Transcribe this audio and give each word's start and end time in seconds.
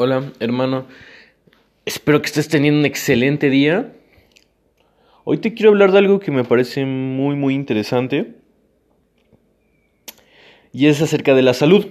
Hola, 0.00 0.32
hermano. 0.38 0.86
Espero 1.84 2.22
que 2.22 2.26
estés 2.26 2.46
teniendo 2.46 2.78
un 2.78 2.86
excelente 2.86 3.50
día. 3.50 3.96
Hoy 5.24 5.38
te 5.38 5.54
quiero 5.54 5.70
hablar 5.70 5.90
de 5.90 5.98
algo 5.98 6.20
que 6.20 6.30
me 6.30 6.44
parece 6.44 6.84
muy, 6.84 7.34
muy 7.34 7.56
interesante. 7.56 8.36
Y 10.72 10.86
es 10.86 11.02
acerca 11.02 11.34
de 11.34 11.42
la 11.42 11.52
salud. 11.52 11.88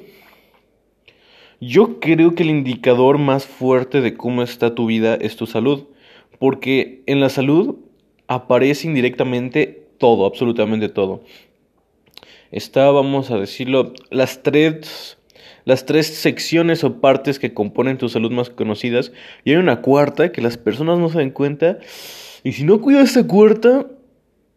Yo 1.60 2.00
creo 2.00 2.34
que 2.34 2.44
el 2.44 2.50
indicador 2.50 3.18
más 3.18 3.46
fuerte 3.46 4.00
de 4.00 4.14
cómo 4.14 4.42
está 4.42 4.74
tu 4.74 4.86
vida 4.86 5.16
es 5.16 5.36
tu 5.36 5.46
salud. 5.46 5.88
Porque 6.40 7.04
en 7.08 7.20
la 7.20 7.28
salud 7.28 7.76
aparece 8.30 8.88
indirectamente 8.88 9.86
todo, 9.98 10.26
absolutamente 10.26 10.88
todo. 10.88 11.26
Está, 12.52 12.90
vamos 12.90 13.32
a 13.32 13.38
decirlo, 13.38 13.92
las 14.12 14.44
tres 14.44 15.17
las 15.66 15.86
tres 15.86 16.08
secciones 16.08 16.84
o 16.84 17.02
partes 17.02 17.40
que 17.40 17.54
componen 17.54 17.98
tu 17.98 18.10
salud 18.10 18.32
más 18.32 18.50
conocidas 18.50 19.12
y 19.44 19.52
hay 19.52 19.58
una 19.58 19.82
cuarta 19.82 20.32
que 20.32 20.42
las 20.42 20.58
personas 20.58 21.00
no 21.00 21.10
se 21.10 21.20
dan 21.20 21.32
cuenta 21.32 21.80
y 22.44 22.54
si 22.54 22.64
no 22.64 22.82
cuidas 22.82 23.10
esta 23.10 23.28
cuarta 23.28 23.88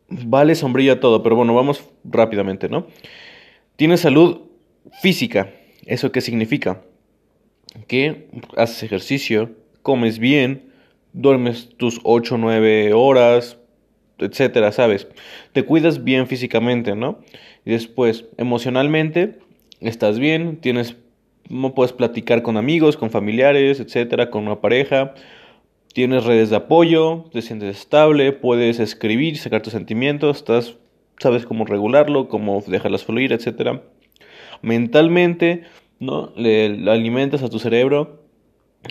vale 0.08 0.54
sombrilla 0.54 1.00
todo, 1.00 1.22
pero 1.22 1.36
bueno, 1.36 1.54
vamos 1.54 1.84
rápidamente, 2.04 2.68
¿no? 2.68 2.86
Tienes 3.76 4.00
salud 4.00 4.42
física, 5.00 5.52
¿eso 5.86 6.12
qué 6.12 6.20
significa? 6.20 6.82
Que 7.86 8.28
haces 8.56 8.82
ejercicio, 8.82 9.50
comes 9.82 10.18
bien, 10.18 10.72
duermes 11.12 11.70
tus 11.76 12.00
8 12.02 12.34
o 12.34 12.38
9 12.38 12.92
horas, 12.92 13.56
etcétera, 14.18 14.72
¿sabes? 14.72 15.08
Te 15.52 15.64
cuidas 15.64 16.04
bien 16.04 16.26
físicamente, 16.26 16.94
¿no? 16.94 17.20
Y 17.64 17.70
después, 17.70 18.26
emocionalmente, 18.36 19.38
estás 19.80 20.18
bien, 20.18 20.56
tienes, 20.60 20.96
no 21.48 21.74
puedes 21.74 21.92
platicar 21.92 22.42
con 22.42 22.56
amigos, 22.56 22.96
con 22.96 23.10
familiares, 23.10 23.80
etcétera, 23.80 24.30
con 24.30 24.46
una 24.46 24.60
pareja, 24.60 25.14
tienes 25.92 26.24
redes 26.24 26.50
de 26.50 26.56
apoyo, 26.56 27.24
te 27.32 27.42
sientes 27.42 27.76
estable, 27.76 28.32
puedes 28.32 28.78
escribir, 28.78 29.36
sacar 29.36 29.62
tus 29.62 29.72
sentimientos, 29.72 30.38
estás, 30.38 30.76
sabes 31.18 31.46
cómo 31.46 31.64
regularlo, 31.64 32.28
cómo 32.28 32.62
dejarlas 32.66 33.04
fluir, 33.04 33.32
etcétera. 33.32 33.82
Mentalmente, 34.62 35.64
¿no? 35.98 36.32
Le, 36.36 36.90
alimentas 36.90 37.42
a 37.42 37.48
tu 37.48 37.58
cerebro 37.58 38.20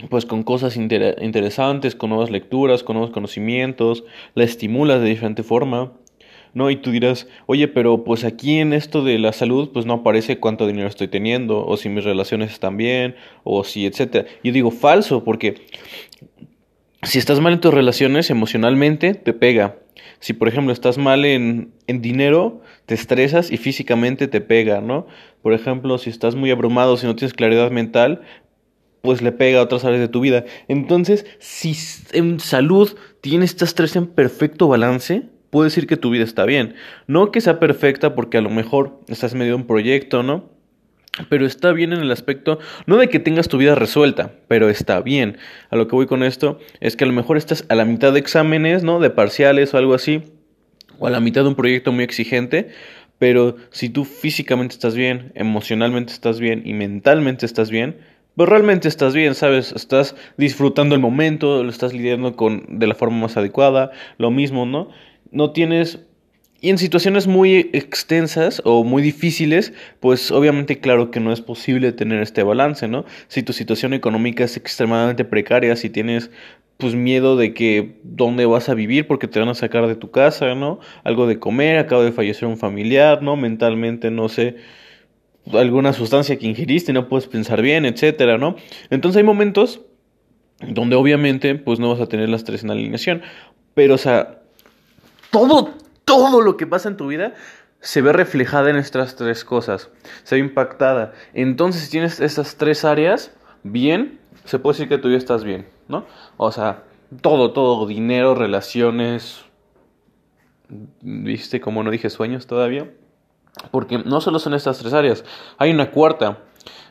pues 0.09 0.25
con 0.25 0.43
cosas 0.43 0.77
interesantes, 0.77 1.95
con 1.95 2.11
nuevas 2.11 2.29
lecturas, 2.29 2.83
con 2.83 2.95
nuevos 2.95 3.11
conocimientos, 3.11 4.03
la 4.35 4.43
estimulas 4.43 5.01
de 5.01 5.09
diferente 5.09 5.41
forma. 5.41 5.93
¿No? 6.53 6.69
Y 6.69 6.77
tú 6.77 6.91
dirás, 6.91 7.27
oye, 7.45 7.67
pero 7.67 8.03
pues 8.03 8.23
aquí 8.23 8.59
en 8.59 8.73
esto 8.73 9.03
de 9.03 9.19
la 9.19 9.33
salud, 9.33 9.69
pues 9.73 9.85
no 9.85 9.93
aparece 9.93 10.39
cuánto 10.39 10.67
dinero 10.67 10.87
estoy 10.87 11.07
teniendo, 11.07 11.65
o 11.65 11.77
si 11.77 11.89
mis 11.89 12.03
relaciones 12.03 12.51
están 12.51 12.77
bien, 12.77 13.15
o 13.43 13.63
si, 13.63 13.85
etcétera. 13.85 14.27
Yo 14.43 14.51
digo 14.51 14.71
falso, 14.71 15.23
porque 15.23 15.55
si 17.03 17.19
estás 17.19 17.39
mal 17.39 17.53
en 17.53 17.61
tus 17.61 17.73
relaciones 17.73 18.29
emocionalmente, 18.29 19.13
te 19.13 19.33
pega. 19.33 19.77
Si, 20.19 20.33
por 20.33 20.47
ejemplo, 20.47 20.73
estás 20.73 20.97
mal 20.97 21.23
en, 21.23 21.71
en 21.87 22.01
dinero, 22.01 22.61
te 22.85 22.93
estresas 22.93 23.51
y 23.51 23.57
físicamente 23.57 24.27
te 24.27 24.41
pega, 24.41 24.81
¿no? 24.81 25.07
Por 25.41 25.53
ejemplo, 25.53 25.97
si 25.97 26.09
estás 26.09 26.35
muy 26.35 26.51
abrumado, 26.51 26.97
si 26.97 27.05
no 27.05 27.15
tienes 27.15 27.33
claridad 27.33 27.71
mental, 27.71 28.21
pues 29.01 29.21
le 29.21 29.31
pega 29.31 29.59
a 29.59 29.63
otras 29.63 29.85
áreas 29.85 30.01
de 30.01 30.07
tu 30.07 30.19
vida. 30.19 30.45
Entonces, 30.67 31.25
si 31.39 31.75
en 32.11 32.39
salud 32.39 32.97
tienes 33.21 33.51
estas 33.51 33.75
tres 33.75 33.95
en 33.95 34.07
perfecto 34.07 34.67
balance, 34.67 35.23
puedo 35.49 35.65
decir 35.65 35.87
que 35.87 35.97
tu 35.97 36.09
vida 36.09 36.23
está 36.23 36.45
bien. 36.45 36.75
No 37.07 37.31
que 37.31 37.41
sea 37.41 37.59
perfecta 37.59 38.15
porque 38.15 38.37
a 38.37 38.41
lo 38.41 38.49
mejor 38.49 38.99
estás 39.07 39.33
medio 39.35 39.51
de 39.51 39.55
un 39.55 39.67
proyecto, 39.67 40.23
¿no? 40.23 40.49
Pero 41.27 41.45
está 41.45 41.73
bien 41.73 41.91
en 41.91 41.99
el 41.99 42.11
aspecto, 42.11 42.59
no 42.85 42.97
de 42.97 43.09
que 43.09 43.19
tengas 43.19 43.49
tu 43.49 43.57
vida 43.57 43.75
resuelta, 43.75 44.33
pero 44.47 44.69
está 44.69 45.01
bien. 45.01 45.37
A 45.69 45.75
lo 45.75 45.87
que 45.87 45.95
voy 45.95 46.05
con 46.05 46.23
esto 46.23 46.59
es 46.79 46.95
que 46.95 47.03
a 47.03 47.07
lo 47.07 47.13
mejor 47.13 47.35
estás 47.35 47.65
a 47.67 47.75
la 47.75 47.83
mitad 47.83 48.13
de 48.13 48.19
exámenes, 48.19 48.83
¿no? 48.83 48.99
De 48.99 49.09
parciales 49.09 49.73
o 49.73 49.77
algo 49.77 49.95
así, 49.95 50.23
o 50.97 51.07
a 51.07 51.09
la 51.09 51.19
mitad 51.19 51.41
de 51.41 51.49
un 51.49 51.55
proyecto 51.55 51.91
muy 51.91 52.03
exigente, 52.03 52.69
pero 53.17 53.57
si 53.71 53.89
tú 53.89 54.05
físicamente 54.05 54.73
estás 54.73 54.95
bien, 54.95 55.33
emocionalmente 55.35 56.13
estás 56.13 56.39
bien 56.39 56.61
y 56.65 56.73
mentalmente 56.73 57.45
estás 57.45 57.69
bien, 57.69 57.97
pues 58.35 58.47
realmente 58.47 58.87
estás 58.87 59.13
bien, 59.13 59.35
¿sabes? 59.35 59.73
Estás 59.73 60.15
disfrutando 60.37 60.95
el 60.95 61.01
momento, 61.01 61.61
lo 61.61 61.69
estás 61.69 61.93
lidiando 61.93 62.37
con 62.37 62.79
de 62.79 62.87
la 62.87 62.95
forma 62.95 63.17
más 63.17 63.35
adecuada, 63.35 63.91
lo 64.17 64.31
mismo, 64.31 64.65
¿no? 64.65 64.89
No 65.31 65.51
tienes... 65.51 65.99
Y 66.61 66.69
en 66.69 66.77
situaciones 66.77 67.25
muy 67.25 67.69
extensas 67.71 68.61
o 68.65 68.83
muy 68.83 69.01
difíciles, 69.01 69.71
pues 70.01 70.29
obviamente 70.29 70.79
claro 70.79 71.09
que 71.09 71.21
no 71.21 71.31
es 71.31 71.39
posible 71.39 71.93
tener 71.93 72.21
este 72.21 72.43
balance, 72.43 72.89
¿no? 72.89 73.05
Si 73.29 73.43
tu 73.43 73.53
situación 73.53 73.93
económica 73.93 74.43
es 74.43 74.57
extremadamente 74.57 75.23
precaria, 75.23 75.77
si 75.77 75.89
tienes 75.89 76.31
pues 76.79 76.95
miedo 76.95 77.35
de 77.35 77.53
que 77.53 77.99
dónde 78.03 78.45
vas 78.45 78.69
a 78.69 78.73
vivir 78.73 79.05
porque 79.05 79.27
te 79.27 79.39
van 79.39 79.49
a 79.49 79.53
sacar 79.53 79.87
de 79.87 79.95
tu 79.95 80.11
casa, 80.11 80.55
¿no? 80.55 80.79
Algo 81.03 81.27
de 81.27 81.37
comer, 81.37 81.77
acaba 81.77 82.03
de 82.03 82.13
fallecer 82.13 82.47
un 82.47 82.57
familiar, 82.57 83.21
¿no? 83.21 83.35
Mentalmente, 83.35 84.11
no 84.11 84.29
sé, 84.29 84.55
alguna 85.51 85.93
sustancia 85.93 86.37
que 86.37 86.47
ingeriste, 86.47 86.93
no 86.93 87.09
puedes 87.09 87.27
pensar 87.27 87.61
bien, 87.61 87.85
etcétera, 87.85 88.37
¿no? 88.37 88.55
Entonces 88.89 89.17
hay 89.17 89.23
momentos 89.23 89.81
donde 90.67 90.95
obviamente 90.95 91.55
pues 91.55 91.79
no 91.79 91.89
vas 91.89 91.99
a 91.99 92.07
tener 92.07 92.29
las 92.29 92.43
tres 92.43 92.63
en 92.63 92.71
alineación, 92.71 93.23
pero 93.73 93.95
o 93.95 93.97
sea, 93.97 94.38
todo, 95.31 95.69
todo 96.05 96.41
lo 96.41 96.57
que 96.57 96.67
pasa 96.67 96.89
en 96.89 96.97
tu 96.97 97.07
vida 97.07 97.33
se 97.81 98.01
ve 98.01 98.11
reflejada 98.11 98.69
en 98.69 98.75
estas 98.75 99.15
tres 99.15 99.45
cosas, 99.45 99.89
se 100.23 100.35
ve 100.35 100.41
impactada. 100.41 101.13
Entonces, 101.33 101.83
si 101.83 101.91
tienes 101.91 102.19
esas 102.19 102.57
tres 102.57 102.83
áreas 102.83 103.31
bien, 103.63 104.19
se 104.45 104.59
puede 104.59 104.75
decir 104.75 104.89
que 104.89 104.97
tú 104.97 105.09
ya 105.09 105.17
estás 105.17 105.43
bien, 105.43 105.67
¿no? 105.87 106.05
O 106.37 106.51
sea, 106.51 106.83
todo, 107.21 107.53
todo, 107.53 107.87
dinero, 107.87 108.35
relaciones, 108.35 109.43
¿viste 111.01 111.61
como 111.61 111.83
no 111.83 111.91
dije 111.91 112.09
sueños 112.09 112.47
todavía? 112.47 112.91
Porque 113.71 113.97
no 113.97 114.21
solo 114.21 114.39
son 114.39 114.53
estas 114.53 114.79
tres 114.79 114.93
áreas, 114.93 115.23
hay 115.57 115.71
una 115.71 115.91
cuarta. 115.91 116.39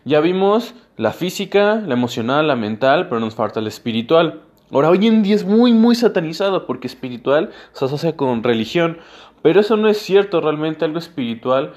Ya 0.05 0.21
vimos 0.21 0.75
la 0.97 1.13
física, 1.13 1.77
la 1.77 1.95
emocional, 1.95 2.49
la 2.49 2.57
mental, 2.57 3.09
pero 3.09 3.21
nos 3.21 3.35
falta 3.35 3.61
la 3.61 3.69
espiritual. 3.69 4.43
Ahora, 4.71 4.91
hoy 4.91 5.07
en 5.07 5.23
día 5.23 5.35
es 5.35 5.45
muy, 5.45 5.73
muy 5.73 5.95
satanizado 5.95 6.67
porque 6.67 6.87
espiritual 6.87 7.51
se 7.73 7.85
asocia 7.87 8.17
con 8.17 8.43
religión, 8.43 8.99
pero 9.41 9.61
eso 9.61 9.77
no 9.77 9.89
es 9.89 9.99
cierto, 9.99 10.41
realmente 10.41 10.85
algo 10.85 10.99
espiritual 10.99 11.73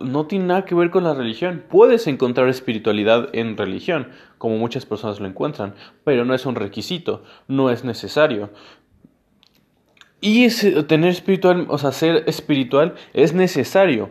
no 0.00 0.26
tiene 0.26 0.46
nada 0.46 0.64
que 0.64 0.74
ver 0.74 0.90
con 0.90 1.04
la 1.04 1.14
religión. 1.14 1.64
Puedes 1.70 2.06
encontrar 2.06 2.48
espiritualidad 2.48 3.28
en 3.32 3.56
religión, 3.56 4.08
como 4.38 4.58
muchas 4.58 4.84
personas 4.84 5.20
lo 5.20 5.26
encuentran, 5.26 5.74
pero 6.04 6.24
no 6.24 6.34
es 6.34 6.44
un 6.46 6.56
requisito, 6.56 7.22
no 7.48 7.70
es 7.70 7.84
necesario. 7.84 8.50
Y 10.20 10.48
tener 10.84 11.10
espiritual, 11.10 11.66
o 11.68 11.78
sea, 11.78 11.92
ser 11.92 12.24
espiritual 12.26 12.94
es 13.12 13.34
necesario. 13.34 14.10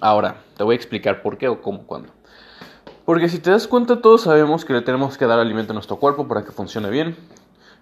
Ahora, 0.00 0.42
te 0.56 0.64
voy 0.64 0.74
a 0.74 0.76
explicar 0.76 1.22
por 1.22 1.38
qué 1.38 1.48
o 1.48 1.60
cómo, 1.60 1.86
cuándo. 1.86 2.13
Porque 3.04 3.28
si 3.28 3.38
te 3.38 3.50
das 3.50 3.66
cuenta, 3.66 4.00
todos 4.00 4.22
sabemos 4.22 4.64
que 4.64 4.72
le 4.72 4.80
tenemos 4.80 5.18
que 5.18 5.26
dar 5.26 5.38
alimento 5.38 5.72
a 5.72 5.74
nuestro 5.74 5.96
cuerpo 5.96 6.26
para 6.26 6.44
que 6.44 6.52
funcione 6.52 6.88
bien. 6.88 7.16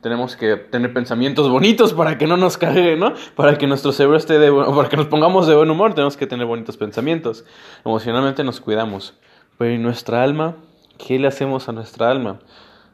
Tenemos 0.00 0.34
que 0.34 0.56
tener 0.56 0.92
pensamientos 0.92 1.48
bonitos 1.48 1.92
para 1.92 2.18
que 2.18 2.26
no 2.26 2.36
nos 2.36 2.58
cague, 2.58 2.96
¿no? 2.96 3.12
Para 3.36 3.56
que 3.56 3.68
nuestro 3.68 3.92
cerebro 3.92 4.16
esté 4.16 4.40
de 4.40 4.50
para 4.50 4.88
que 4.88 4.96
nos 4.96 5.06
pongamos 5.06 5.46
de 5.46 5.54
buen 5.54 5.70
humor, 5.70 5.94
tenemos 5.94 6.16
que 6.16 6.26
tener 6.26 6.44
bonitos 6.46 6.76
pensamientos. 6.76 7.44
Emocionalmente 7.84 8.42
nos 8.42 8.60
cuidamos. 8.60 9.14
Pero 9.58 9.72
¿y 9.72 9.78
nuestra 9.78 10.24
alma? 10.24 10.56
¿Qué 10.98 11.20
le 11.20 11.28
hacemos 11.28 11.68
a 11.68 11.72
nuestra 11.72 12.10
alma? 12.10 12.40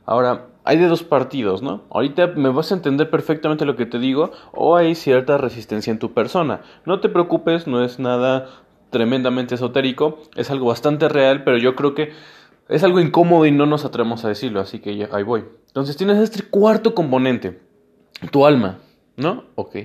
Ahora, 0.04 0.48
hay 0.64 0.76
de 0.76 0.86
dos 0.86 1.02
partidos, 1.02 1.62
¿no? 1.62 1.84
Ahorita 1.90 2.26
me 2.26 2.50
vas 2.50 2.72
a 2.72 2.74
entender 2.74 3.08
perfectamente 3.08 3.64
lo 3.64 3.74
que 3.74 3.86
te 3.86 3.98
digo 3.98 4.32
o 4.52 4.76
hay 4.76 4.94
cierta 4.94 5.38
resistencia 5.38 5.90
en 5.90 5.98
tu 5.98 6.12
persona. 6.12 6.60
No 6.84 7.00
te 7.00 7.08
preocupes, 7.08 7.66
no 7.66 7.82
es 7.82 7.98
nada 7.98 8.50
tremendamente 8.90 9.54
esotérico, 9.54 10.18
es 10.36 10.50
algo 10.50 10.66
bastante 10.66 11.08
real, 11.08 11.44
pero 11.44 11.58
yo 11.58 11.74
creo 11.74 11.94
que 11.94 12.12
es 12.68 12.84
algo 12.84 13.00
incómodo 13.00 13.46
y 13.46 13.50
no 13.50 13.66
nos 13.66 13.84
atrevemos 13.84 14.24
a 14.24 14.28
decirlo, 14.28 14.60
así 14.60 14.78
que 14.80 14.96
ya, 14.96 15.08
ahí 15.12 15.22
voy. 15.22 15.44
Entonces 15.68 15.96
tienes 15.96 16.18
este 16.18 16.42
cuarto 16.42 16.94
componente, 16.94 17.60
tu 18.30 18.46
alma, 18.46 18.78
¿no? 19.16 19.44
Ok. 19.54 19.76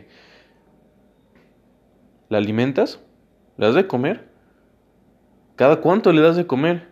¿La 2.29 2.37
alimentas? 2.37 2.99
¿Le 3.57 3.67
das 3.67 3.75
de 3.75 3.87
comer? 3.87 4.29
¿Cada 5.55 5.81
cuánto 5.81 6.11
le 6.11 6.21
das 6.21 6.35
de 6.35 6.47
comer? 6.47 6.87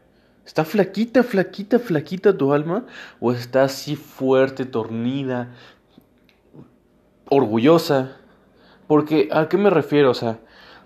¿Está 0.45 0.65
flaquita, 0.65 1.23
flaquita, 1.23 1.79
flaquita 1.79 2.37
tu 2.37 2.53
alma? 2.53 2.85
¿O 3.19 3.31
está 3.31 3.63
así 3.63 3.95
fuerte, 3.95 4.65
tornida, 4.65 5.53
orgullosa? 7.29 8.17
Porque, 8.87 9.29
¿a 9.31 9.47
qué 9.49 9.57
me 9.57 9.69
refiero? 9.69 10.11
O 10.11 10.13
sea, 10.13 10.39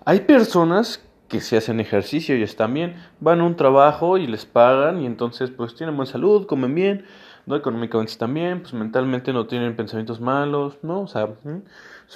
hay 0.05 0.21
personas 0.21 1.03
que 1.35 1.41
se 1.41 1.57
hacen 1.57 1.81
ejercicio 1.81 2.37
y 2.37 2.43
están 2.43 2.73
bien, 2.73 2.95
van 3.19 3.41
a 3.41 3.43
un 3.43 3.57
trabajo 3.57 4.17
y 4.17 4.25
les 4.25 4.45
pagan 4.45 5.01
y 5.01 5.05
entonces 5.05 5.51
pues 5.51 5.75
tienen 5.75 5.97
buena 5.97 6.09
salud, 6.09 6.45
comen 6.45 6.73
bien, 6.73 7.05
¿no? 7.45 7.57
Económicamente 7.57 8.13
están 8.13 8.33
bien, 8.33 8.61
pues 8.61 8.73
mentalmente 8.73 9.33
no 9.33 9.45
tienen 9.45 9.75
pensamientos 9.75 10.21
malos, 10.21 10.77
¿no? 10.81 11.01
O 11.01 11.07
sea, 11.07 11.27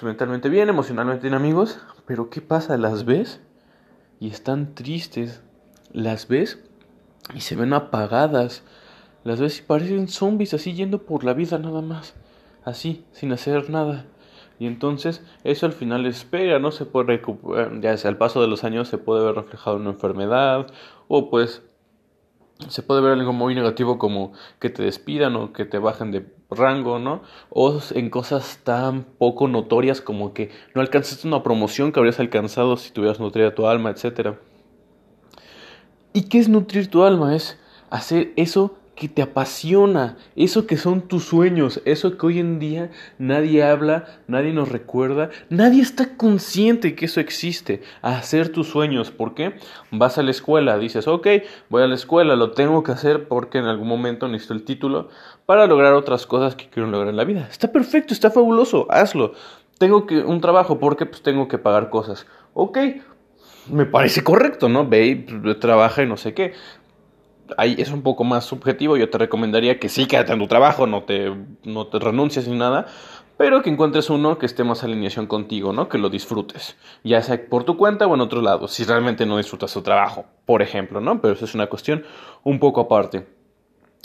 mentalmente 0.01 0.47
bien, 0.47 0.69
emocionalmente 0.69 1.21
tienen 1.21 1.39
amigos, 1.39 1.79
pero 2.05 2.29
¿qué 2.29 2.39
pasa? 2.39 2.77
Las 2.77 3.03
ves 3.03 3.41
y 4.21 4.29
están 4.29 4.73
tristes, 4.73 5.41
las 5.91 6.27
ves 6.29 6.63
y 7.35 7.41
se 7.41 7.57
ven 7.57 7.73
apagadas, 7.73 8.63
las 9.25 9.41
ves 9.41 9.59
y 9.59 9.63
parecen 9.63 10.07
zombies 10.07 10.53
así 10.53 10.73
yendo 10.73 11.03
por 11.03 11.25
la 11.25 11.33
vida 11.33 11.57
nada 11.57 11.81
más, 11.81 12.15
así, 12.63 13.03
sin 13.11 13.33
hacer 13.33 13.69
nada. 13.69 14.05
Y 14.59 14.67
entonces 14.67 15.25
eso 15.45 15.65
al 15.65 15.71
final 15.71 16.05
espera, 16.05 16.59
¿no? 16.59 16.71
Se 16.71 16.85
puede 16.85 17.07
recuperar, 17.07 17.79
ya 17.79 17.95
sea 17.97 18.11
al 18.11 18.17
paso 18.17 18.41
de 18.41 18.47
los 18.47 18.65
años 18.65 18.89
se 18.89 18.97
puede 18.97 19.23
ver 19.23 19.35
reflejado 19.35 19.77
en 19.77 19.83
una 19.83 19.91
enfermedad 19.91 20.67
o 21.07 21.29
pues 21.29 21.63
se 22.67 22.83
puede 22.83 22.99
ver 22.99 23.13
algo 23.13 23.31
muy 23.31 23.55
negativo 23.55 23.97
como 23.97 24.33
que 24.59 24.69
te 24.69 24.83
despidan 24.83 25.37
o 25.37 25.53
que 25.53 25.63
te 25.63 25.79
bajen 25.79 26.11
de 26.11 26.25
rango, 26.49 26.99
¿no? 26.99 27.21
O 27.49 27.79
en 27.95 28.09
cosas 28.09 28.59
tan 28.65 29.03
poco 29.03 29.47
notorias 29.47 30.01
como 30.01 30.33
que 30.33 30.51
no 30.75 30.81
alcanzaste 30.81 31.25
una 31.25 31.41
promoción 31.41 31.93
que 31.93 31.99
habrías 31.99 32.19
alcanzado 32.19 32.75
si 32.75 32.91
tuvieras 32.91 33.21
nutrida 33.21 33.55
tu 33.55 33.65
alma, 33.65 33.91
etc. 33.91 34.35
¿Y 36.11 36.23
qué 36.23 36.39
es 36.39 36.49
nutrir 36.49 36.89
tu 36.89 37.03
alma? 37.03 37.33
Es 37.33 37.57
hacer 37.89 38.33
eso 38.35 38.78
que 38.99 39.07
te 39.07 39.21
apasiona, 39.21 40.17
eso 40.35 40.67
que 40.67 40.75
son 40.75 41.07
tus 41.07 41.23
sueños, 41.23 41.81
eso 41.85 42.17
que 42.17 42.25
hoy 42.25 42.39
en 42.39 42.59
día 42.59 42.91
nadie 43.17 43.63
habla, 43.63 44.19
nadie 44.27 44.51
nos 44.51 44.67
recuerda, 44.67 45.29
nadie 45.49 45.81
está 45.81 46.17
consciente 46.17 46.95
que 46.95 47.05
eso 47.05 47.21
existe, 47.21 47.81
hacer 48.01 48.49
tus 48.49 48.67
sueños. 48.67 49.09
¿Por 49.09 49.35
qué? 49.35 49.55
Vas 49.91 50.17
a 50.17 50.23
la 50.23 50.31
escuela, 50.31 50.77
dices, 50.77 51.07
ok, 51.07 51.27
voy 51.69 51.81
a 51.81 51.87
la 51.87 51.95
escuela, 51.95 52.35
lo 52.35 52.51
tengo 52.51 52.83
que 52.83 52.91
hacer 52.91 53.29
porque 53.29 53.59
en 53.59 53.65
algún 53.65 53.87
momento 53.87 54.27
necesito 54.27 54.53
el 54.53 54.65
título 54.65 55.07
para 55.45 55.65
lograr 55.65 55.93
otras 55.93 56.25
cosas 56.25 56.57
que 56.57 56.67
quiero 56.67 56.89
lograr 56.89 57.07
en 57.09 57.15
la 57.15 57.23
vida. 57.23 57.47
Está 57.49 57.71
perfecto, 57.71 58.13
está 58.13 58.31
fabuloso, 58.31 58.85
hazlo. 58.89 59.31
Tengo 59.77 60.07
que 60.07 60.17
un 60.17 60.41
trabajo 60.41 60.77
porque 60.77 61.05
pues 61.05 61.23
tengo 61.23 61.47
que 61.47 61.57
pagar 61.57 61.89
cosas. 61.89 62.27
Ok, 62.53 62.77
me 63.71 63.85
parece 63.85 64.25
correcto, 64.25 64.67
¿no? 64.67 64.85
Ve 64.85 65.05
y 65.05 65.53
trabaja 65.55 66.03
y 66.03 66.05
no 66.05 66.17
sé 66.17 66.33
qué 66.33 66.53
ahí 67.57 67.75
es 67.77 67.91
un 67.91 68.01
poco 68.01 68.23
más 68.23 68.45
subjetivo. 68.45 68.97
Yo 68.97 69.09
te 69.09 69.17
recomendaría 69.17 69.79
que 69.79 69.89
sí 69.89 70.05
quédate 70.05 70.33
en 70.33 70.39
tu 70.39 70.47
trabajo, 70.47 70.87
no 70.87 71.03
te, 71.03 71.33
no 71.63 71.87
te 71.87 71.99
renuncies 71.99 72.47
ni 72.47 72.57
nada, 72.57 72.87
pero 73.37 73.61
que 73.61 73.69
encuentres 73.69 74.09
uno 74.09 74.37
que 74.37 74.45
esté 74.45 74.63
más 74.63 74.83
alineación 74.83 75.25
contigo, 75.25 75.71
¿no? 75.71 75.87
Que 75.87 75.97
lo 75.97 76.09
disfrutes, 76.09 76.75
ya 77.03 77.21
sea 77.21 77.41
por 77.49 77.63
tu 77.63 77.77
cuenta 77.77 78.05
o 78.05 78.13
en 78.13 78.21
otro 78.21 78.41
lado, 78.41 78.67
si 78.67 78.83
realmente 78.83 79.25
no 79.25 79.37
disfrutas 79.37 79.73
tu 79.73 79.81
trabajo, 79.81 80.25
por 80.45 80.61
ejemplo, 80.61 80.99
¿no? 80.99 81.21
Pero 81.21 81.35
eso 81.35 81.45
es 81.45 81.55
una 81.55 81.67
cuestión 81.67 82.03
un 82.43 82.59
poco 82.59 82.81
aparte. 82.81 83.27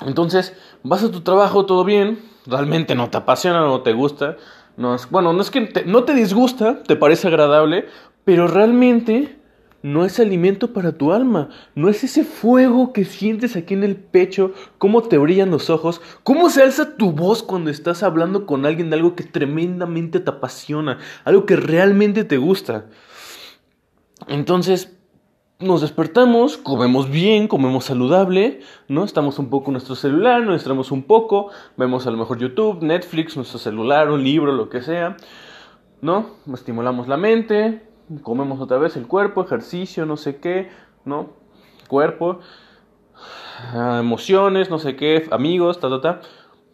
Entonces, 0.06 0.56
vas 0.82 1.02
a 1.02 1.10
tu 1.10 1.22
trabajo, 1.22 1.66
todo 1.66 1.84
bien, 1.84 2.20
realmente 2.46 2.94
no 2.94 3.10
te 3.10 3.16
apasiona, 3.16 3.60
no 3.60 3.80
te 3.82 3.92
gusta, 3.92 4.36
no 4.76 4.94
es, 4.94 5.10
bueno, 5.10 5.32
no 5.32 5.40
es 5.40 5.50
que 5.50 5.84
no 5.86 6.04
te 6.04 6.14
disgusta, 6.14 6.82
te 6.82 6.96
parece 6.96 7.28
agradable, 7.28 7.86
pero 8.24 8.46
realmente 8.46 9.38
no 9.84 10.06
es 10.06 10.18
alimento 10.18 10.72
para 10.72 10.96
tu 10.96 11.12
alma, 11.12 11.50
no 11.74 11.90
es 11.90 12.04
ese 12.04 12.24
fuego 12.24 12.94
que 12.94 13.04
sientes 13.04 13.54
aquí 13.54 13.74
en 13.74 13.84
el 13.84 13.96
pecho, 13.96 14.52
cómo 14.78 15.02
te 15.02 15.18
brillan 15.18 15.50
los 15.50 15.68
ojos, 15.68 16.00
cómo 16.22 16.48
se 16.48 16.62
alza 16.62 16.96
tu 16.96 17.12
voz 17.12 17.42
cuando 17.42 17.68
estás 17.68 18.02
hablando 18.02 18.46
con 18.46 18.64
alguien 18.64 18.88
de 18.88 18.96
algo 18.96 19.14
que 19.14 19.24
tremendamente 19.24 20.20
te 20.20 20.30
apasiona, 20.30 21.00
algo 21.24 21.44
que 21.44 21.56
realmente 21.56 22.24
te 22.24 22.38
gusta. 22.38 22.86
Entonces, 24.26 24.96
nos 25.60 25.82
despertamos, 25.82 26.56
comemos 26.56 27.10
bien, 27.10 27.46
comemos 27.46 27.84
saludable, 27.84 28.60
¿no? 28.88 29.04
Estamos 29.04 29.38
un 29.38 29.50
poco 29.50 29.66
en 29.66 29.74
nuestro 29.74 29.96
celular, 29.96 30.42
nos 30.44 30.54
distraemos 30.54 30.92
un 30.92 31.02
poco, 31.02 31.50
vemos 31.76 32.06
a 32.06 32.10
lo 32.10 32.16
mejor 32.16 32.38
YouTube, 32.38 32.82
Netflix, 32.82 33.36
nuestro 33.36 33.58
celular, 33.58 34.10
un 34.10 34.24
libro, 34.24 34.50
lo 34.50 34.70
que 34.70 34.80
sea, 34.80 35.18
¿no? 36.00 36.36
Estimulamos 36.54 37.06
la 37.06 37.18
mente, 37.18 37.82
comemos 38.22 38.60
otra 38.60 38.78
vez 38.78 38.96
el 38.96 39.06
cuerpo, 39.06 39.44
ejercicio, 39.44 40.06
no 40.06 40.16
sé 40.16 40.36
qué, 40.36 40.70
¿no? 41.04 41.30
Cuerpo, 41.88 42.40
ah, 43.72 43.98
emociones, 44.00 44.70
no 44.70 44.78
sé 44.78 44.96
qué, 44.96 45.26
amigos, 45.30 45.80
ta, 45.80 45.88
ta, 45.88 46.00
ta. 46.00 46.20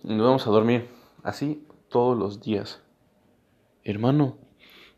Y 0.04 0.14
nos 0.14 0.26
vamos 0.26 0.46
a 0.46 0.50
dormir. 0.50 0.88
Así 1.22 1.64
todos 1.88 2.18
los 2.18 2.40
días. 2.40 2.80
Hermano, 3.84 4.38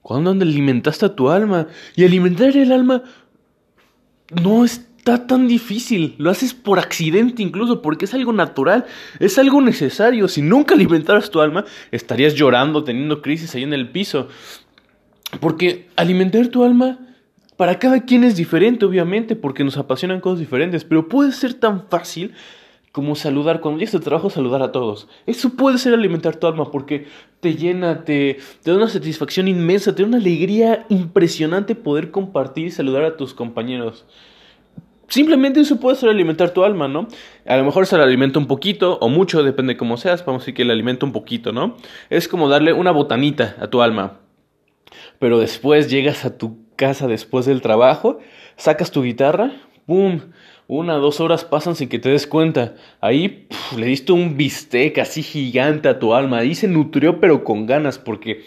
¿cuándo 0.02 0.30
alimentaste 0.30 1.06
a 1.06 1.14
tu 1.14 1.30
alma? 1.30 1.68
Y 1.96 2.04
alimentar 2.04 2.56
el 2.56 2.72
alma 2.72 3.02
no 4.42 4.64
está 4.64 5.26
tan 5.26 5.48
difícil. 5.48 6.14
Lo 6.18 6.30
haces 6.30 6.54
por 6.54 6.78
accidente 6.78 7.42
incluso, 7.42 7.82
porque 7.82 8.04
es 8.04 8.14
algo 8.14 8.32
natural, 8.32 8.86
es 9.18 9.38
algo 9.38 9.60
necesario. 9.60 10.28
Si 10.28 10.42
nunca 10.42 10.74
alimentaras 10.74 11.30
tu 11.30 11.40
alma, 11.40 11.64
estarías 11.90 12.34
llorando, 12.34 12.84
teniendo 12.84 13.22
crisis 13.22 13.54
ahí 13.54 13.64
en 13.64 13.72
el 13.72 13.90
piso. 13.90 14.28
Porque 15.40 15.88
alimentar 15.96 16.48
tu 16.48 16.64
alma 16.64 16.98
para 17.56 17.78
cada 17.78 18.04
quien 18.04 18.24
es 18.24 18.36
diferente, 18.36 18.84
obviamente, 18.84 19.36
porque 19.36 19.64
nos 19.64 19.76
apasionan 19.76 20.20
cosas 20.20 20.40
diferentes, 20.40 20.84
pero 20.84 21.08
puede 21.08 21.32
ser 21.32 21.54
tan 21.54 21.88
fácil 21.88 22.32
como 22.92 23.14
saludar, 23.14 23.60
cuando 23.60 23.78
llegas 23.78 23.94
a 23.94 24.00
trabajo, 24.00 24.28
saludar 24.28 24.62
a 24.62 24.70
todos. 24.70 25.08
Eso 25.26 25.50
puede 25.56 25.78
ser 25.78 25.94
alimentar 25.94 26.36
tu 26.36 26.46
alma 26.46 26.70
porque 26.70 27.06
te 27.40 27.54
llena, 27.54 28.04
te, 28.04 28.38
te 28.62 28.70
da 28.70 28.76
una 28.76 28.88
satisfacción 28.88 29.48
inmensa, 29.48 29.94
te 29.94 30.02
da 30.02 30.08
una 30.08 30.18
alegría 30.18 30.84
impresionante 30.90 31.74
poder 31.74 32.10
compartir 32.10 32.66
y 32.66 32.70
saludar 32.70 33.04
a 33.04 33.16
tus 33.16 33.32
compañeros. 33.32 34.04
Simplemente 35.08 35.60
eso 35.60 35.78
puede 35.80 35.96
ser 35.96 36.08
alimentar 36.08 36.50
tu 36.50 36.64
alma, 36.64 36.88
¿no? 36.88 37.06
A 37.46 37.56
lo 37.56 37.64
mejor 37.64 37.86
se 37.86 37.96
la 37.96 38.04
alimenta 38.04 38.38
un 38.38 38.46
poquito 38.46 38.98
o 39.00 39.08
mucho, 39.08 39.42
depende 39.42 39.74
de 39.74 39.76
cómo 39.78 39.96
seas, 39.96 40.24
vamos 40.24 40.40
a 40.40 40.42
decir 40.42 40.54
que 40.54 40.64
le 40.64 40.72
alimenta 40.72 41.06
un 41.06 41.12
poquito, 41.12 41.52
¿no? 41.52 41.76
Es 42.10 42.28
como 42.28 42.48
darle 42.48 42.72
una 42.72 42.90
botanita 42.90 43.56
a 43.60 43.68
tu 43.68 43.82
alma 43.82 44.21
pero 45.22 45.38
después 45.38 45.88
llegas 45.88 46.24
a 46.24 46.36
tu 46.36 46.66
casa 46.74 47.06
después 47.06 47.46
del 47.46 47.62
trabajo, 47.62 48.18
sacas 48.56 48.90
tu 48.90 49.04
guitarra, 49.04 49.52
¡pum! 49.86 50.18
Una, 50.66 50.94
dos 50.94 51.20
horas 51.20 51.44
pasan 51.44 51.76
sin 51.76 51.88
que 51.88 52.00
te 52.00 52.08
des 52.08 52.26
cuenta. 52.26 52.74
Ahí 53.00 53.46
le 53.76 53.86
diste 53.86 54.10
un 54.10 54.36
bistec 54.36 54.98
así 54.98 55.22
gigante 55.22 55.88
a 55.88 56.00
tu 56.00 56.12
alma. 56.12 56.38
Ahí 56.38 56.56
se 56.56 56.66
nutrió 56.66 57.20
pero 57.20 57.44
con 57.44 57.66
ganas 57.66 58.00
porque 58.00 58.42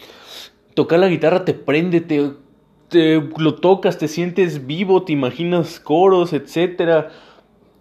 tocar 0.74 1.00
la 1.00 1.07
guitarra 1.07 1.45
te 1.45 1.54
prende, 1.54 2.01
te, 2.01 3.21
lo 3.38 3.56
tocas, 3.56 3.98
te 3.98 4.10
sientes 4.10 4.68
vivo, 4.68 5.04
te 5.04 5.13
imaginas 5.13 5.80
coros, 5.80 6.33
etc. 6.33 7.06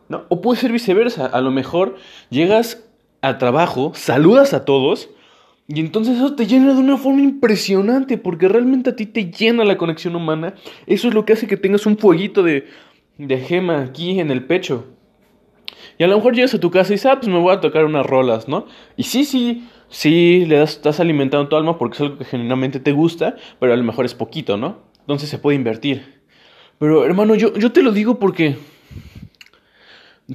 ¿No? 0.08 0.22
O 0.28 0.40
puede 0.40 0.60
ser 0.60 0.70
viceversa. 0.70 1.26
A 1.26 1.40
lo 1.40 1.50
mejor 1.50 1.96
llegas 2.30 2.84
al 3.22 3.38
trabajo, 3.38 3.90
saludas 3.96 4.54
a 4.54 4.64
todos 4.64 5.08
y 5.66 5.80
entonces 5.80 6.16
eso 6.16 6.34
te 6.34 6.46
llena 6.46 6.74
de 6.74 6.80
una 6.80 6.98
forma 6.98 7.22
impresionante, 7.22 8.18
porque 8.18 8.48
realmente 8.48 8.90
a 8.90 8.96
ti 8.96 9.06
te 9.06 9.30
llena 9.30 9.64
la 9.64 9.78
conexión 9.78 10.14
humana. 10.14 10.54
Eso 10.86 11.08
es 11.08 11.14
lo 11.14 11.24
que 11.24 11.32
hace 11.32 11.46
que 11.46 11.56
tengas 11.56 11.86
un 11.86 11.96
fueguito 11.96 12.42
de, 12.42 12.66
de 13.16 13.38
gema 13.38 13.82
aquí 13.82 14.20
en 14.20 14.30
el 14.30 14.44
pecho. 14.44 14.84
Y 15.98 16.04
a 16.04 16.06
lo 16.06 16.16
mejor 16.16 16.34
llegas 16.34 16.54
a 16.54 16.60
tu 16.60 16.70
casa 16.70 16.92
y 16.92 16.96
dices, 16.96 17.06
ah, 17.06 17.16
pues 17.18 17.28
me 17.28 17.38
voy 17.38 17.54
a 17.54 17.60
tocar 17.60 17.84
unas 17.86 18.04
rolas, 18.04 18.46
¿no? 18.46 18.66
Y 18.96 19.04
sí, 19.04 19.24
sí, 19.24 19.66
sí, 19.88 20.44
le 20.44 20.56
das, 20.56 20.72
estás 20.72 21.00
alimentando 21.00 21.48
tu 21.48 21.56
alma 21.56 21.78
porque 21.78 21.94
es 21.94 22.00
algo 22.02 22.18
que 22.18 22.24
genuinamente 22.24 22.78
te 22.78 22.92
gusta, 22.92 23.36
pero 23.58 23.72
a 23.72 23.76
lo 23.76 23.84
mejor 23.84 24.04
es 24.04 24.14
poquito, 24.14 24.58
¿no? 24.58 24.82
Entonces 25.00 25.30
se 25.30 25.38
puede 25.38 25.56
invertir. 25.56 26.20
Pero 26.78 27.06
hermano, 27.06 27.36
yo, 27.36 27.54
yo 27.54 27.72
te 27.72 27.82
lo 27.82 27.92
digo 27.92 28.18
porque... 28.18 28.56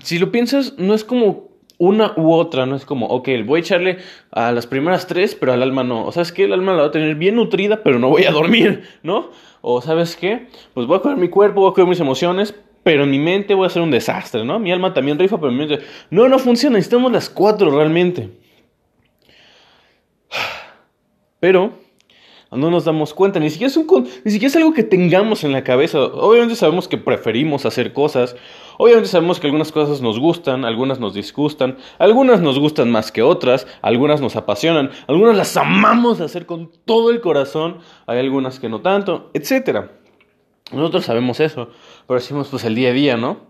Si 0.01 0.19
lo 0.19 0.31
piensas, 0.31 0.75
no 0.77 0.93
es 0.93 1.03
como 1.03 1.48
una 1.79 2.13
u 2.17 2.33
otra, 2.33 2.65
no 2.65 2.75
es 2.75 2.85
como, 2.85 3.07
ok, 3.07 3.29
voy 3.45 3.59
a 3.59 3.61
echarle 3.61 3.97
a 4.31 4.51
las 4.51 4.67
primeras 4.67 5.07
tres, 5.07 5.33
pero 5.33 5.53
al 5.53 5.63
alma 5.63 5.83
no. 5.83 6.05
O 6.05 6.11
sabes 6.11 6.31
que 6.31 6.43
el 6.43 6.53
alma 6.53 6.73
la 6.73 6.81
va 6.81 6.87
a 6.89 6.91
tener 6.91 7.15
bien 7.15 7.35
nutrida, 7.35 7.81
pero 7.83 7.97
no 7.97 8.09
voy 8.09 8.25
a 8.25 8.31
dormir, 8.31 8.83
¿no? 9.01 9.31
O 9.61 9.81
sabes 9.81 10.15
qué, 10.15 10.47
pues 10.73 10.85
voy 10.85 10.97
a 10.97 10.99
cuidar 10.99 11.17
mi 11.17 11.29
cuerpo, 11.29 11.61
voy 11.61 11.71
a 11.71 11.73
cuidar 11.73 11.89
mis 11.89 11.99
emociones, 12.01 12.53
pero 12.83 13.05
en 13.05 13.11
mi 13.11 13.19
mente 13.19 13.53
voy 13.53 13.65
a 13.65 13.69
ser 13.69 13.81
un 13.81 13.91
desastre, 13.91 14.43
¿no? 14.43 14.59
Mi 14.59 14.71
alma 14.73 14.93
también 14.93 15.17
rifa, 15.17 15.39
pero 15.39 15.51
mi 15.51 15.57
mente, 15.57 15.79
no, 16.09 16.27
no 16.27 16.37
funciona, 16.37 16.75
necesitamos 16.75 17.11
las 17.11 17.29
cuatro 17.29 17.71
realmente. 17.71 18.29
Pero 21.39 21.71
no 22.51 22.71
nos 22.71 22.85
damos 22.85 23.13
cuenta, 23.13 23.39
ni 23.39 23.49
siquiera, 23.49 23.69
es 23.69 23.77
un, 23.77 23.87
ni 24.23 24.31
siquiera 24.31 24.47
es 24.47 24.55
algo 24.55 24.73
que 24.73 24.83
tengamos 24.83 25.43
en 25.43 25.51
la 25.51 25.63
cabeza. 25.63 25.99
Obviamente 25.99 26.55
sabemos 26.55 26.87
que 26.87 26.97
preferimos 26.97 27.65
hacer 27.65 27.93
cosas, 27.93 28.35
obviamente 28.77 29.09
sabemos 29.09 29.39
que 29.39 29.47
algunas 29.47 29.71
cosas 29.71 30.01
nos 30.01 30.19
gustan, 30.19 30.65
algunas 30.65 30.99
nos 30.99 31.13
disgustan, 31.13 31.77
algunas 31.99 32.41
nos 32.41 32.57
gustan 32.57 32.89
más 32.89 33.11
que 33.11 33.21
otras, 33.21 33.67
algunas 33.81 34.19
nos 34.19 34.35
apasionan, 34.35 34.89
algunas 35.07 35.37
las 35.37 35.55
amamos 35.57 36.21
hacer 36.21 36.45
con 36.45 36.71
todo 36.85 37.11
el 37.11 37.21
corazón, 37.21 37.77
hay 38.07 38.19
algunas 38.19 38.59
que 38.59 38.69
no 38.69 38.81
tanto, 38.81 39.29
etc. 39.33 39.89
Nosotros 40.71 41.05
sabemos 41.05 41.39
eso, 41.39 41.69
pero 42.07 42.19
decimos 42.19 42.47
pues 42.49 42.63
el 42.63 42.75
día 42.75 42.89
a 42.89 42.93
día, 42.93 43.17
¿no? 43.17 43.48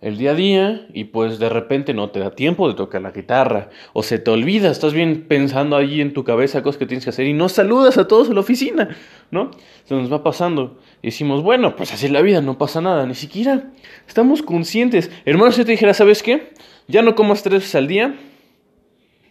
El 0.00 0.16
día 0.16 0.30
a 0.30 0.34
día 0.34 0.86
y 0.92 1.04
pues 1.04 1.40
de 1.40 1.48
repente 1.48 1.92
no 1.92 2.10
te 2.10 2.20
da 2.20 2.30
tiempo 2.30 2.68
de 2.68 2.74
tocar 2.74 3.02
la 3.02 3.10
guitarra 3.10 3.70
o 3.92 4.04
se 4.04 4.18
te 4.18 4.30
olvida, 4.30 4.70
estás 4.70 4.92
bien 4.92 5.26
pensando 5.26 5.76
ahí 5.76 6.00
en 6.00 6.12
tu 6.12 6.22
cabeza 6.22 6.62
cosas 6.62 6.78
que 6.78 6.86
tienes 6.86 7.04
que 7.04 7.10
hacer 7.10 7.26
y 7.26 7.32
no 7.32 7.48
saludas 7.48 7.98
a 7.98 8.06
todos 8.06 8.28
en 8.28 8.34
la 8.34 8.40
oficina, 8.40 8.96
¿no? 9.32 9.50
Se 9.84 9.94
nos 9.94 10.12
va 10.12 10.22
pasando 10.22 10.78
y 11.02 11.08
decimos, 11.08 11.42
bueno, 11.42 11.74
pues 11.74 11.92
así 11.92 12.06
es 12.06 12.12
la 12.12 12.22
vida, 12.22 12.40
no 12.40 12.58
pasa 12.58 12.80
nada, 12.80 13.06
ni 13.06 13.16
siquiera 13.16 13.72
estamos 14.06 14.42
conscientes. 14.42 15.10
Hermano, 15.24 15.50
si 15.50 15.64
te 15.64 15.72
dijera, 15.72 15.94
¿sabes 15.94 16.22
qué? 16.22 16.52
Ya 16.86 17.02
no 17.02 17.16
comas 17.16 17.42
tres 17.42 17.60
veces 17.60 17.74
al 17.74 17.88
día, 17.88 18.14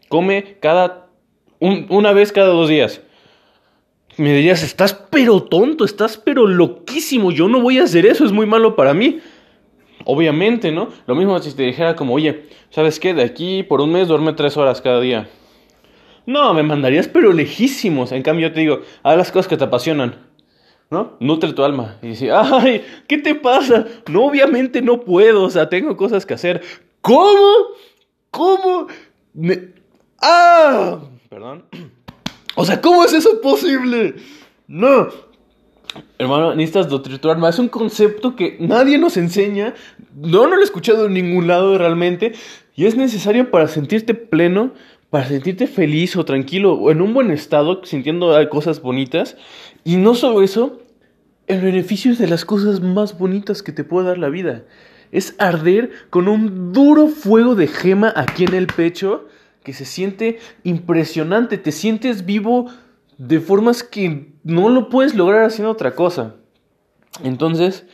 come 0.09 0.57
cada, 0.59 1.07
una 1.59 2.11
vez 2.11 2.33
cada 2.33 2.49
dos 2.49 2.67
días. 2.67 3.01
Me 4.17 4.33
dirías, 4.33 4.63
estás 4.63 4.93
pero 4.93 5.43
tonto, 5.43 5.85
estás 5.85 6.17
pero 6.17 6.45
loquísimo, 6.45 7.31
yo 7.31 7.47
no 7.47 7.61
voy 7.61 7.77
a 7.77 7.83
hacer 7.83 8.05
eso, 8.05 8.25
es 8.25 8.31
muy 8.33 8.47
malo 8.47 8.75
para 8.75 8.93
mí. 8.93 9.21
Obviamente, 10.07 10.71
¿no? 10.71 10.89
Lo 11.05 11.15
mismo 11.15 11.37
si 11.39 11.53
te 11.53 11.63
dijera 11.63 11.95
como, 11.95 12.13
oye, 12.13 12.45
¿sabes 12.69 12.99
qué? 12.99 13.13
De 13.13 13.23
aquí 13.23 13.63
por 13.63 13.81
un 13.81 13.91
mes 13.91 14.07
duerme 14.07 14.33
tres 14.33 14.55
horas 14.55 14.81
cada 14.81 15.01
día. 15.01 15.29
No, 16.25 16.53
me 16.53 16.63
mandarías 16.63 17.07
pero 17.07 17.33
lejísimos. 17.33 18.11
En 18.11 18.23
cambio 18.23 18.47
yo 18.47 18.53
te 18.53 18.61
digo, 18.61 18.81
haz 19.03 19.17
las 19.17 19.31
cosas 19.31 19.47
que 19.47 19.57
te 19.57 19.65
apasionan. 19.65 20.15
¿no? 20.89 21.17
Nutre 21.19 21.51
tu 21.51 21.63
alma. 21.63 21.97
Y 22.01 22.07
dice, 22.07 22.31
ay, 22.31 22.83
¿qué 23.07 23.17
te 23.17 23.35
pasa? 23.35 23.85
No, 24.09 24.25
obviamente 24.25 24.81
no 24.81 25.01
puedo, 25.01 25.43
o 25.43 25.49
sea, 25.49 25.67
tengo 25.69 25.97
cosas 25.97 26.25
que 26.25 26.33
hacer. 26.33 26.61
¿Cómo? 27.01 27.51
¿Cómo? 28.31 28.87
¡Ah! 30.21 30.99
Perdón. 31.29 31.65
O 32.59 32.65
sea, 32.65 32.81
¿cómo 32.81 33.03
es 33.03 33.13
eso 33.13 33.39
posible? 33.39 34.15
No. 34.65 35.09
Hermano, 36.17 36.55
necesitas 36.55 36.89
nutrir. 36.89 37.19
Es 37.49 37.59
un 37.59 37.69
concepto 37.69 38.35
que 38.35 38.57
nadie 38.59 38.97
nos 38.97 39.17
enseña. 39.17 39.73
No, 40.15 40.47
no 40.47 40.55
lo 40.55 40.61
he 40.61 40.63
escuchado 40.63 41.05
en 41.05 41.13
ningún 41.13 41.47
lado 41.47 41.77
realmente. 41.77 42.33
Y 42.75 42.85
es 42.85 42.95
necesario 42.95 43.51
para 43.51 43.67
sentirte 43.67 44.13
pleno, 44.13 44.73
para 45.09 45.27
sentirte 45.27 45.67
feliz 45.67 46.15
o 46.15 46.25
tranquilo 46.25 46.73
o 46.73 46.91
en 46.91 47.01
un 47.01 47.13
buen 47.13 47.31
estado, 47.31 47.83
sintiendo 47.83 48.35
cosas 48.49 48.81
bonitas. 48.81 49.37
Y 49.83 49.97
no 49.97 50.15
solo 50.15 50.41
eso, 50.41 50.81
el 51.47 51.61
beneficio 51.61 52.11
es 52.11 52.17
de 52.17 52.27
las 52.27 52.45
cosas 52.45 52.81
más 52.81 53.17
bonitas 53.17 53.63
que 53.63 53.71
te 53.71 53.83
puede 53.83 54.07
dar 54.07 54.17
la 54.17 54.29
vida. 54.29 54.63
Es 55.11 55.35
arder 55.39 55.91
con 56.09 56.27
un 56.27 56.73
duro 56.73 57.07
fuego 57.07 57.55
de 57.55 57.67
gema 57.67 58.11
aquí 58.15 58.43
en 58.43 58.53
el 58.53 58.67
pecho 58.67 59.27
que 59.63 59.73
se 59.73 59.85
siente 59.85 60.39
impresionante. 60.63 61.57
Te 61.57 61.71
sientes 61.71 62.25
vivo 62.25 62.69
de 63.17 63.39
formas 63.39 63.83
que 63.83 64.33
no 64.43 64.69
lo 64.69 64.89
puedes 64.89 65.15
lograr 65.15 65.45
haciendo 65.45 65.71
otra 65.71 65.95
cosa. 65.95 66.35
Entonces, 67.23 67.87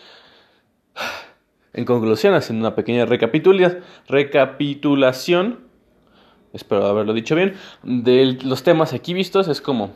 en 1.74 1.86
conclusión, 1.86 2.34
haciendo 2.34 2.68
una 2.68 2.76
pequeña 2.76 3.06
recapitulación, 3.06 5.60
espero 6.52 6.86
haberlo 6.86 7.14
dicho 7.14 7.36
bien, 7.36 7.54
de 7.84 8.38
los 8.44 8.64
temas 8.64 8.94
aquí 8.94 9.14
vistos, 9.14 9.48
es 9.48 9.62
como 9.62 9.92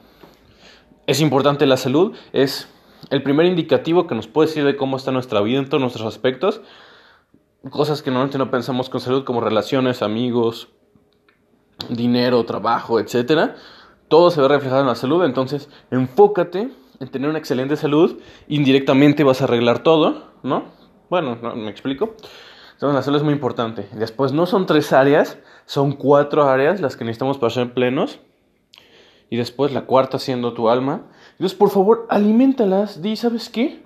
es 1.08 1.22
importante 1.22 1.66
la 1.66 1.78
salud, 1.78 2.16
es 2.34 2.68
el 3.10 3.24
primer 3.24 3.46
indicativo 3.46 4.08
que 4.08 4.16
nos 4.16 4.28
puede 4.28 4.48
decir 4.48 4.66
de 4.66 4.76
cómo 4.76 4.98
está 4.98 5.12
nuestra 5.12 5.42
vida 5.42 5.60
en 5.60 5.70
todos 5.70 5.82
nuestros 5.82 6.06
aspectos. 6.06 6.62
Cosas 7.70 8.02
que 8.02 8.12
normalmente 8.12 8.38
no 8.38 8.52
pensamos 8.52 8.90
con 8.90 9.02
salud, 9.02 9.24
como 9.24 9.42
relaciones, 9.42 10.02
amigos, 10.02 10.70
dinero, 11.90 12.44
trabajo, 12.46 13.00
etc. 13.00 13.56
Todo 14.08 14.32
se 14.32 14.42
ve 14.42 14.48
reflejado 14.48 14.82
en 14.82 14.88
la 14.88 14.96
salud, 14.96 15.24
entonces 15.24 15.70
enfócate 15.92 16.70
en 17.00 17.08
tener 17.10 17.30
una 17.30 17.40
excelente 17.40 17.76
salud. 17.76 18.20
Indirectamente 18.48 19.24
vas 19.24 19.42
a 19.42 19.46
arreglar 19.46 19.80
todo, 19.80 20.32
¿no? 20.44 20.66
Bueno, 21.10 21.38
me 21.56 21.70
explico. 21.70 22.16
Entonces 22.74 22.96
la 22.96 23.02
salud 23.02 23.18
es 23.18 23.24
muy 23.24 23.34
importante. 23.34 23.88
Después 23.94 24.34
no 24.34 24.46
son 24.46 24.66
tres 24.66 24.94
áreas, 24.94 25.38
son 25.66 25.94
cuatro 25.94 26.44
áreas 26.44 26.80
las 26.80 26.96
que 26.96 27.06
necesitamos 27.06 27.38
para 27.38 27.50
ser 27.50 27.74
plenos 27.74 28.20
y 29.30 29.38
después 29.38 29.74
la 29.74 29.82
cuarta 29.82 30.20
siendo 30.20 30.54
tu 30.54 30.70
alma. 30.70 31.02
Entonces, 31.32 31.58
por 31.58 31.70
favor, 31.70 32.06
alimentalas. 32.10 33.02
Di, 33.02 33.16
¿sabes 33.16 33.50
qué? 33.50 33.82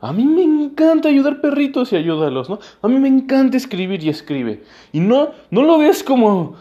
A 0.00 0.12
mí 0.12 0.24
me 0.24 0.42
encanta 0.42 1.08
ayudar 1.08 1.40
perritos 1.40 1.92
y 1.92 1.96
ayúdalos, 1.96 2.48
¿no? 2.48 2.58
A 2.80 2.88
mí 2.88 2.98
me 2.98 3.08
encanta 3.08 3.56
escribir 3.56 4.02
y 4.02 4.08
escribe. 4.08 4.64
Y 4.92 5.00
no, 5.00 5.30
no 5.50 5.62
lo 5.62 5.78
ves 5.78 6.02
como 6.02 6.56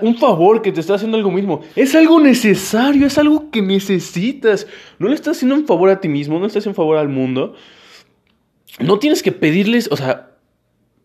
un 0.00 0.16
favor 0.16 0.62
que 0.62 0.72
te 0.72 0.80
está 0.80 0.94
haciendo 0.94 1.16
algo 1.16 1.30
mismo. 1.30 1.62
Es 1.74 1.94
algo 1.94 2.20
necesario, 2.20 3.06
es 3.06 3.18
algo 3.18 3.50
que 3.50 3.62
necesitas. 3.62 4.66
No 4.98 5.08
le 5.08 5.14
estás 5.14 5.36
haciendo 5.36 5.56
un 5.56 5.66
favor 5.66 5.90
a 5.90 6.00
ti 6.00 6.08
mismo, 6.08 6.34
no 6.34 6.42
le 6.42 6.46
estás 6.46 6.62
haciendo 6.62 6.80
un 6.80 6.84
favor 6.84 6.98
al 6.98 7.08
mundo. 7.08 7.54
No 8.78 8.98
tienes 8.98 9.22
que 9.22 9.32
pedirles, 9.32 9.88
o 9.90 9.96
sea, 9.96 10.30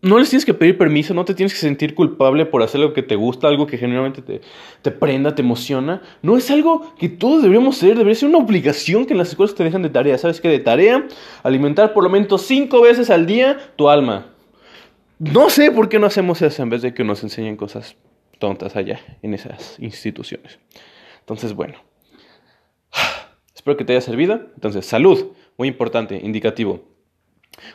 no 0.02 0.18
les 0.18 0.30
tienes 0.30 0.44
que 0.44 0.54
pedir 0.54 0.78
permiso, 0.78 1.14
no 1.14 1.24
te 1.24 1.34
tienes 1.34 1.52
que 1.52 1.58
sentir 1.58 1.94
culpable 1.94 2.46
por 2.46 2.62
hacer 2.62 2.80
algo 2.80 2.94
que 2.94 3.02
te 3.02 3.16
gusta, 3.16 3.48
algo 3.48 3.66
que 3.66 3.76
generalmente 3.76 4.22
te, 4.22 4.40
te 4.82 4.90
prenda, 4.90 5.34
te 5.34 5.42
emociona. 5.42 6.00
No 6.22 6.36
es 6.36 6.50
algo 6.50 6.94
que 6.96 7.08
todos 7.08 7.42
deberíamos 7.42 7.76
hacer, 7.76 7.96
debería 7.96 8.14
ser 8.14 8.28
una 8.28 8.38
obligación 8.38 9.04
que 9.04 9.12
en 9.12 9.18
las 9.18 9.30
escuelas 9.30 9.54
te 9.54 9.64
dejan 9.64 9.82
de 9.82 9.90
tarea. 9.90 10.16
¿Sabes 10.16 10.40
qué? 10.40 10.48
De 10.48 10.60
tarea, 10.60 11.06
alimentar 11.42 11.92
por 11.92 12.04
lo 12.04 12.10
menos 12.10 12.42
cinco 12.42 12.82
veces 12.82 13.10
al 13.10 13.26
día 13.26 13.58
tu 13.76 13.88
alma. 13.88 14.26
No 15.18 15.50
sé 15.50 15.70
por 15.70 15.88
qué 15.88 15.98
no 15.98 16.06
hacemos 16.06 16.40
eso 16.40 16.62
en 16.62 16.70
vez 16.70 16.82
de 16.82 16.94
que 16.94 17.04
nos 17.04 17.22
enseñen 17.22 17.56
cosas 17.56 17.96
tontas 18.40 18.74
allá 18.74 18.98
en 19.22 19.34
esas 19.34 19.78
instituciones. 19.78 20.58
Entonces, 21.20 21.54
bueno. 21.54 21.78
Espero 23.54 23.76
que 23.76 23.84
te 23.84 23.92
haya 23.92 24.00
servido. 24.00 24.34
Entonces, 24.54 24.84
salud, 24.84 25.32
muy 25.56 25.68
importante, 25.68 26.20
indicativo. 26.20 26.82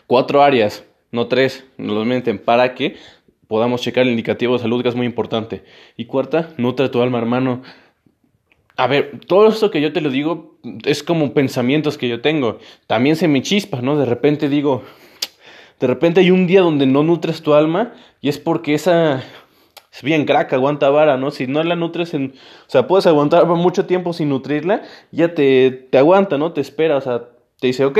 Cuatro 0.07 0.43
áreas 0.43 0.83
no 1.15 1.27
tres, 1.27 1.65
nos 1.77 2.05
menten, 2.05 2.37
para 2.37 2.75
que 2.75 2.97
podamos 3.47 3.81
checar 3.81 4.03
el 4.03 4.09
indicativo 4.09 4.53
de 4.53 4.59
salud, 4.59 4.83
que 4.83 4.89
es 4.89 4.95
muy 4.95 5.05
importante. 5.05 5.63
Y 5.97 6.05
cuarta, 6.05 6.49
nutre 6.57 6.89
tu 6.89 7.01
alma, 7.01 7.17
hermano. 7.17 7.61
A 8.75 8.87
ver, 8.87 9.21
todo 9.25 9.47
esto 9.47 9.71
que 9.71 9.79
yo 9.79 9.93
te 9.93 10.01
lo 10.01 10.09
digo 10.09 10.57
es 10.83 11.01
como 11.03 11.33
pensamientos 11.33 11.97
que 11.97 12.09
yo 12.09 12.21
tengo. 12.21 12.59
También 12.87 13.15
se 13.15 13.27
me 13.27 13.41
chispa, 13.41 13.81
¿no? 13.81 13.97
De 13.97 14.05
repente 14.05 14.49
digo, 14.49 14.83
de 15.79 15.87
repente 15.87 16.19
hay 16.19 16.31
un 16.31 16.47
día 16.47 16.61
donde 16.61 16.85
no 16.85 17.03
nutres 17.03 17.41
tu 17.41 17.53
alma 17.53 17.93
y 18.19 18.27
es 18.27 18.37
porque 18.37 18.73
esa 18.73 19.23
es 19.95 20.03
bien 20.03 20.25
crack, 20.25 20.51
aguanta 20.51 20.89
vara, 20.89 21.15
¿no? 21.15 21.31
Si 21.31 21.47
no 21.47 21.63
la 21.63 21.77
nutres 21.77 22.13
en, 22.13 22.33
o 22.35 22.69
sea, 22.69 22.85
puedes 22.85 23.07
aguantar 23.07 23.45
mucho 23.45 23.85
tiempo 23.85 24.11
sin 24.11 24.27
nutrirla, 24.27 24.81
ya 25.11 25.33
te, 25.33 25.71
te 25.71 25.97
aguanta, 25.97 26.37
¿no? 26.37 26.51
Te 26.51 26.59
espera, 26.59 26.97
o 26.97 27.01
sea, 27.01 27.29
te 27.61 27.67
dice, 27.67 27.85
ok, 27.85 27.97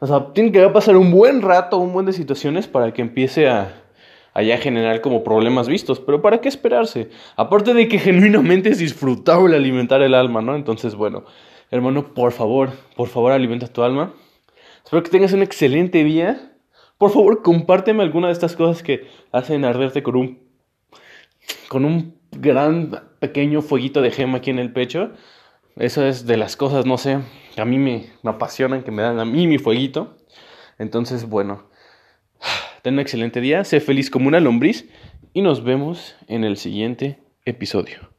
o 0.00 0.06
sea, 0.08 0.32
tiene 0.32 0.50
que 0.50 0.68
pasar 0.70 0.96
un 0.96 1.12
buen 1.12 1.42
rato, 1.42 1.78
un 1.78 1.92
buen 1.92 2.04
de 2.04 2.12
situaciones 2.12 2.66
para 2.66 2.92
que 2.92 3.00
empiece 3.00 3.48
a, 3.48 3.84
a 4.34 4.42
generar 4.58 5.00
como 5.00 5.22
problemas 5.22 5.68
vistos. 5.68 6.00
Pero 6.00 6.20
¿para 6.20 6.40
qué 6.40 6.48
esperarse? 6.48 7.10
Aparte 7.36 7.74
de 7.74 7.86
que 7.86 7.98
genuinamente 8.00 8.70
es 8.70 8.78
disfrutable 8.78 9.56
alimentar 9.56 10.02
el 10.02 10.14
alma, 10.14 10.42
¿no? 10.42 10.56
Entonces, 10.56 10.96
bueno, 10.96 11.26
hermano, 11.70 12.12
por 12.12 12.32
favor, 12.32 12.70
por 12.96 13.06
favor, 13.06 13.30
alimenta 13.30 13.68
tu 13.68 13.84
alma. 13.84 14.14
Espero 14.84 15.04
que 15.04 15.10
tengas 15.10 15.32
un 15.32 15.42
excelente 15.42 16.02
día. 16.02 16.52
Por 16.98 17.10
favor, 17.10 17.42
compárteme 17.42 18.02
alguna 18.02 18.28
de 18.28 18.32
estas 18.32 18.56
cosas 18.56 18.82
que 18.82 19.06
hacen 19.30 19.64
arderte 19.64 20.02
con 20.02 20.16
un, 20.16 20.45
con 21.68 21.84
un 21.84 22.18
gran 22.32 23.02
pequeño 23.18 23.62
fueguito 23.62 24.02
de 24.02 24.10
gema 24.10 24.38
aquí 24.38 24.50
en 24.50 24.58
el 24.58 24.72
pecho. 24.72 25.12
Eso 25.76 26.06
es 26.06 26.26
de 26.26 26.36
las 26.36 26.56
cosas, 26.56 26.86
no 26.86 26.98
sé, 26.98 27.18
que 27.54 27.60
a 27.60 27.64
mí 27.64 27.78
me, 27.78 28.06
apasionan, 28.24 28.82
que 28.82 28.90
me 28.90 29.02
dan 29.02 29.20
a 29.20 29.24
mí 29.24 29.46
mi 29.46 29.58
fueguito. 29.58 30.16
Entonces, 30.78 31.28
bueno, 31.28 31.68
ten 32.82 32.94
un 32.94 33.00
excelente 33.00 33.40
día, 33.40 33.64
sé 33.64 33.80
feliz 33.80 34.10
como 34.10 34.28
una 34.28 34.40
lombriz 34.40 34.88
y 35.32 35.42
nos 35.42 35.64
vemos 35.64 36.16
en 36.28 36.44
el 36.44 36.56
siguiente 36.56 37.18
episodio. 37.44 38.15